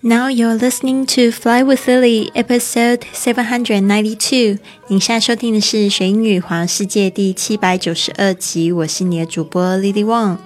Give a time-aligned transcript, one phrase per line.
[0.00, 4.58] Now you're listening to Fly with Lily, episode seven hundred ninety-two。
[4.86, 8.70] 你现在收听的是《学英语环游世界》第七百九十二集。
[8.70, 10.36] 我是你的主播 Lily Wang。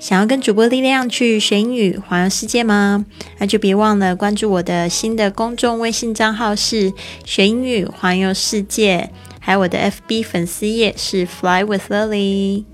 [0.00, 3.04] 想要跟主播力量去学英语环游世界吗？
[3.36, 6.94] 那就别忘了关注我的新的公众微信账号是
[7.26, 12.64] “学英语环游世界”，还有我的 FB 粉丝页是 Fly with Lily。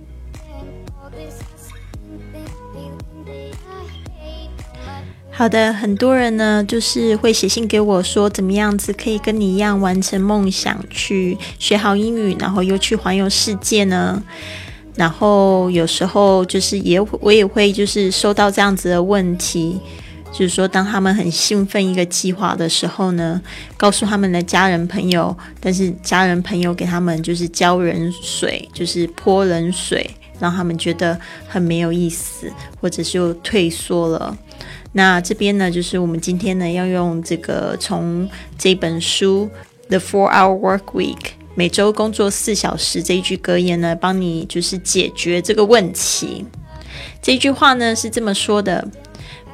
[5.38, 14.20] 好的，很多人呢，就是会写信给我说，怎么样子可以跟你一样完成梦想，去学好英语，然后又去环游世界呢？
[14.96, 19.78] 然后有时候就是也我也会就是收到这样子的问题，
[20.32, 23.40] 就是说当他们很兴奋一个计划的时候呢，
[23.76, 31.16] 告诉他们的家人朋友，但是家人朋友给他们就是浇冷水，就是泼冷水，让他们觉得
[31.46, 34.36] 很没有意思，或者是又退缩了。
[34.92, 39.48] 那这边呢，就是我们今天呢要用这个从这本书
[39.88, 41.16] 《The Four Hour Work Week》
[41.54, 46.46] 每周工作四小时这一句格言呢，帮你就是解决这个问题。
[47.20, 48.88] 这句话呢是这么说的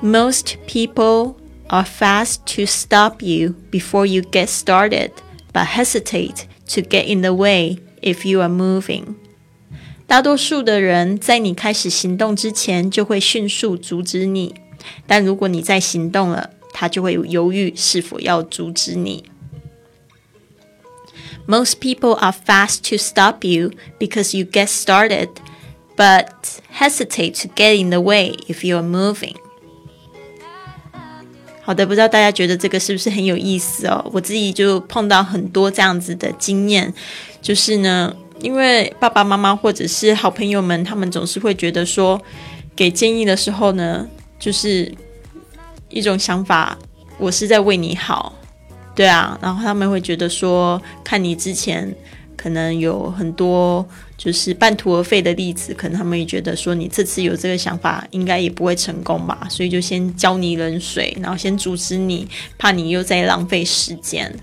[0.00, 1.34] ：Most people
[1.66, 5.10] are fast to stop you before you get started,
[5.52, 9.16] but hesitate to get in the way if you are moving。
[10.06, 14.55] 大多数的人在你开始行动之前，就会迅速阻止你。
[15.06, 19.24] 但如果你在行动了，他就会犹豫是否要阻止你。
[21.46, 25.28] Most people are fast to stop you because you get started,
[25.94, 26.27] but
[26.72, 29.36] hesitate to get in the way if you are moving.
[31.62, 34.10] 好的，不知道大家觉得这个是不是很有意思哦？
[34.12, 36.92] 我自己就碰到很多这样子的经验，
[37.40, 42.20] 就是呢，因为爸爸妈妈或者是好朋友们，他们总是会觉得说，
[42.74, 44.08] 给建议的时候呢。
[44.38, 44.92] 就是
[45.88, 46.77] 一种想法，
[47.18, 48.33] 我是在为你好，
[48.95, 51.95] 对啊，然后他们会觉得说，看你之前
[52.36, 53.86] 可能有很多
[54.17, 62.27] 就是半途而废的例子，可能他们也觉得说你这次有这个想法，应该也不会成功吧，所以就先浇你冷水，然后先阻止你，
[62.57, 64.35] 怕你又在浪费时间。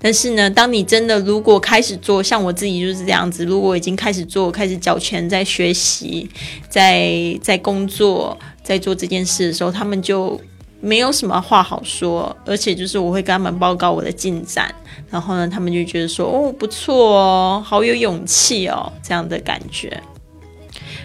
[0.00, 6.28] 但是呢，当你真的如果开始做，像我自己就是这样子，如果已经开始做，开始缴钱，在学习，
[6.68, 8.38] 在在工作。
[8.60, 10.38] 在做这件事的时候，他们就
[10.80, 14.72] 没有什么话好说，而且就是我会跟他们报告我的进展，
[15.10, 20.00] 然后呢，他们就觉得说，哦，不错哦，好有勇气哦，这样的感觉。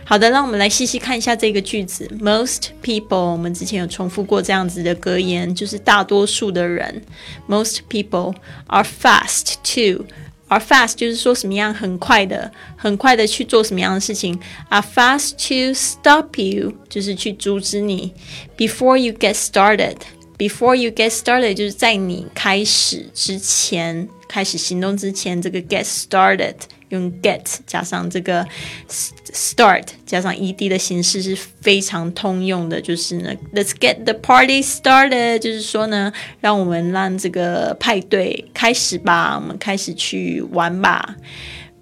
[0.05, 2.07] 好的，让我们来细细看一下这个句子。
[2.19, 7.01] Most people，我们之前有重复过这样子的格言，就是大多数的人。
[7.47, 8.35] Most people
[8.67, 10.05] are fast to。
[10.47, 14.39] 而 fast 就是说什么样很快的，很快的去做什么样的事情。
[14.69, 18.13] are fast to stop you 就是去阻止你。
[18.57, 19.97] Before you get started,
[20.37, 26.55] before you get started 就是在你开始之前，开始行动之前，这个 get started。
[26.92, 28.46] 用 get 加上这个
[28.88, 41.16] start 加上 ed 的形式是非常通用的，就是呢，Let's get the party started，就是说呢，让我们让这个派对开始吧，我们开始去玩吧。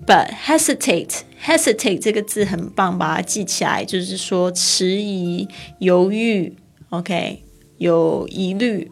[0.06, 5.48] But hesitate，hesitate 这个字很棒，把它记起来，就是说迟疑、
[5.78, 6.54] 犹豫，
[6.90, 7.42] OK，
[7.78, 8.90] 有疑虑。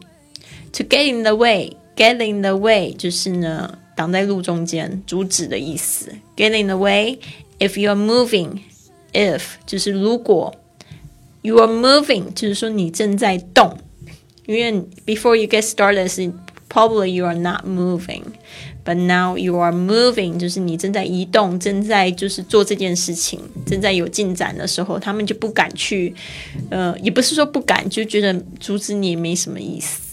[0.73, 3.78] To get in the way，get in the way 就是呢。
[3.99, 6.11] 挡在路中间，阻止的意思。
[6.35, 7.19] Get in the way
[7.59, 8.59] if you are moving.
[9.13, 10.53] If 就是如果
[11.41, 13.77] you are moving，就是说你正在动。
[14.45, 14.71] 因为
[15.05, 16.31] before you get started 是
[16.69, 18.21] probably you are not moving,
[18.83, 26.13] but now you are moving，就是你正在移动，正在就是做这件事情，正在有进展的时候，他们就不敢去，
[26.69, 30.08] 呃，也不是说不敢，就觉得阻止你没什么意思。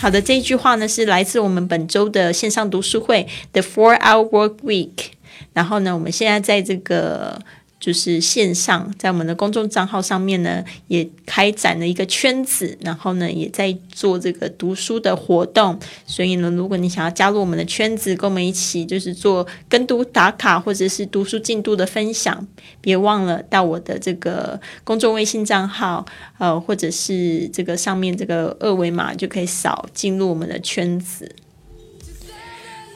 [0.00, 5.10] 好的，这一句话呢是来自我们本周的线上读书会 The Four Hour Work Week。
[5.52, 7.38] 然后呢，我们现在在这个。
[7.80, 15.80] 就是线上，在我们的公众账号上面呢，也开展了一个圈子，然后呢，也在做这个读书的活动。
[16.06, 22.46] 所以呢，如果你想要加入我们的圈子，跟我们一起就是做跟读打卡或者是读书进度的分享，
[22.82, 26.04] 别忘了到我的这个公众微信账号，
[26.36, 31.34] 呃，或者是这个上面这个二维码就可以扫进入我们的圈子。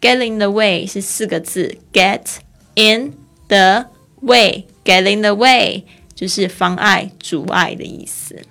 [0.00, 2.38] Get in the way 是四个字，get
[2.74, 3.12] in
[3.46, 3.86] the
[4.20, 5.84] way get in the way
[6.16, 8.42] 就是妨碍、阻碍的意思。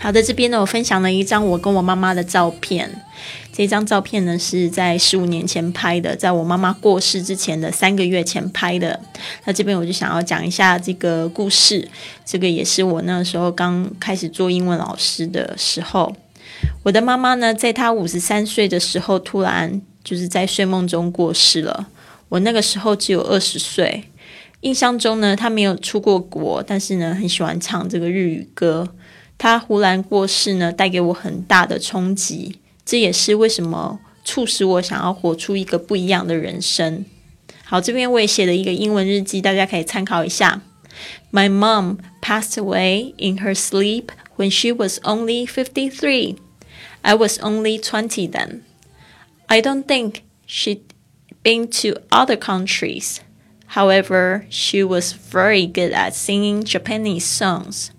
[0.00, 3.02] 好的，这边呢，我分享了一张我跟我妈妈的照片。
[3.52, 8.98] 这张照片呢是在十五年前拍的，在我妈妈过世之前的三个月前拍的。
[9.44, 11.88] 那这边我就想要讲一下这个故事。
[12.24, 16.14] 这个也是我那时候刚开始做英文老师的时候，
[16.84, 21.88] 我的妈妈呢，在她五十三岁的时候，突然就是在睡梦中过世了。
[22.28, 24.04] 我那个时候只有二十岁，
[24.60, 28.88] 印象中呢，她没有出过国，但是呢，很喜欢唱这个日语歌。
[29.38, 32.58] 她忽然过世呢，带给我很大的冲击。
[32.84, 37.04] 这也是为什么促使我想要活出一个不一样的人生。
[37.64, 40.62] 好，这边我也写了一个英文日记，大家可以参考一下。
[41.30, 44.06] My mom passed away in her sleep
[44.36, 46.36] when she was only fifty-three.
[47.02, 48.62] I was only twenty then.
[49.46, 50.80] I don't think she'd
[51.44, 53.18] been to other countries.
[53.74, 57.90] However, she was very good at singing Japanese songs.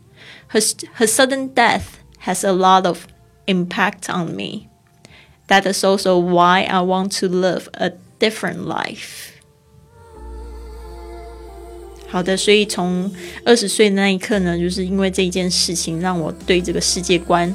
[0.48, 0.60] Her,
[0.94, 3.06] her sudden death has a lot of
[3.46, 4.68] impact on me.
[5.48, 9.30] That is also why I want to live a different life.
[12.08, 13.12] 好的，所以从
[13.44, 17.52] 二十岁的那一刻呢，就是因为这一件事情，让我对这个世界观，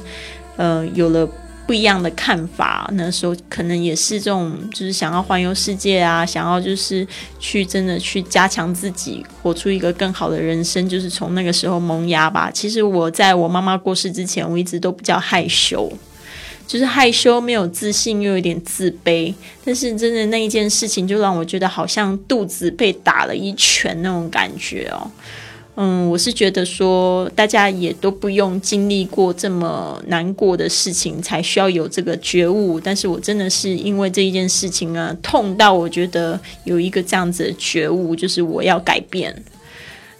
[0.56, 1.26] 呃，有了
[1.65, 2.89] 不一样的看法。
[2.93, 7.07] 那时候可能也是这种，就是想要环游世界啊，想要就是
[7.39, 12.49] 去真的去加强自己，活出一个更好的人生，就是从那个时候萌芽吧。
[12.51, 15.91] 其实我在我妈妈过世之前，我一直都比较害羞。
[16.67, 19.31] 就是害羞、没有自信，又有点自卑。
[19.63, 25.07] 但是真的那一件事情，就让我觉得好像肚子被打了一拳那种感觉哦。
[25.75, 32.79] 嗯，我是觉得说，大家也都不用经历过这么难过的事情，才需要有这个觉悟。
[32.79, 39.43] 但是我真的是因为这一件事情啊，痛到我觉得有一个这样子的觉悟，就是我要改变。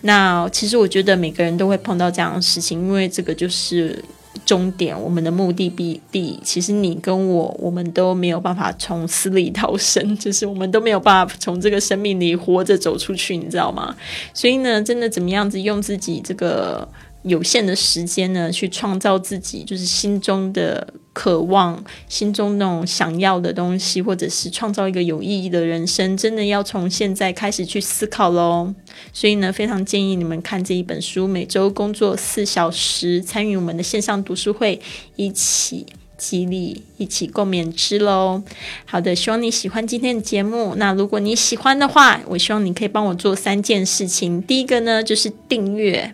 [0.02, 4.04] 那其实我觉得每个人都会碰到这样的事情，因为这个就是。
[4.46, 13.96] 终点，我们的目的地地，其实你跟我，我们都没有办法从死里逃生，就是我们都没有办法从这个生命里活着走出去，你知道吗？
[14.34, 16.88] 所以呢，真的怎么样子用自己这个。
[17.26, 28.74] 有限的时间呢，去创造自己就是心中的渴望，心中那种想要的东西，或者是创造一个有意义的人生，真的要从现在开始去思考喽。
[29.12, 34.80] 所以呢，非常建议你们看这一本书，每周工作四小时，参与我们的线上读书会，
[35.16, 38.44] 一起激励，一起共勉之喽。
[38.86, 40.76] 好的，希望你喜欢今天的节目。
[40.76, 44.40] 那如果你喜欢的话，我希望你可以帮我做三件事情。
[44.44, 46.14] 第一个呢，就是订阅。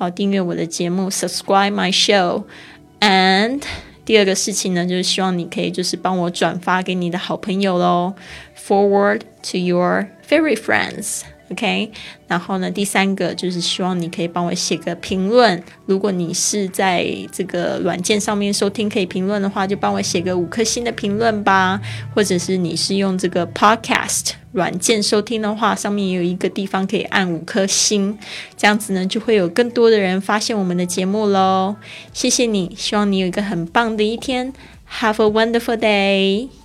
[0.00, 3.60] 好，订阅我的节目，subscribe my show，and
[4.06, 8.14] 第二个事情呢，就是希望你可以就是帮我转发给你的好朋友喽
[8.58, 11.20] ，forward to your favorite friends。
[11.50, 11.90] OK，
[12.26, 15.62] 然后呢，第三个就是希望你可以帮我写个评论。
[15.84, 21.78] 如果你是在这个软件上面收听可以评论的话，就帮我写个五颗星的评论吧。
[22.14, 28.18] 或者是你是用这个 Podcast 软件收听的话，上面也有一个地方可以按五颗星，
[28.56, 31.76] 这样子呢就会有更多的人发现我们的节目喽。
[32.12, 34.52] 谢谢你，希望你有一个很棒的一天
[35.00, 36.59] ，Have a wonderful day。